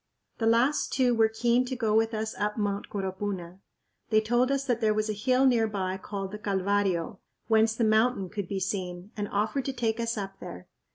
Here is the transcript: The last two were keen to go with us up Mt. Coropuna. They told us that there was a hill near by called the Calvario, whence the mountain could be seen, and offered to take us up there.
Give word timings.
The 0.39 0.47
last 0.47 0.91
two 0.91 1.13
were 1.13 1.29
keen 1.29 1.63
to 1.65 1.75
go 1.75 1.93
with 1.93 2.15
us 2.15 2.33
up 2.39 2.57
Mt. 2.57 2.89
Coropuna. 2.89 3.59
They 4.09 4.19
told 4.19 4.51
us 4.51 4.65
that 4.65 4.81
there 4.81 4.95
was 4.95 5.11
a 5.11 5.13
hill 5.13 5.45
near 5.45 5.67
by 5.67 5.95
called 5.97 6.31
the 6.31 6.39
Calvario, 6.39 7.19
whence 7.45 7.75
the 7.75 7.83
mountain 7.83 8.27
could 8.27 8.47
be 8.47 8.59
seen, 8.59 9.11
and 9.15 9.29
offered 9.29 9.65
to 9.65 9.73
take 9.73 9.99
us 9.99 10.17
up 10.17 10.39
there. 10.39 10.67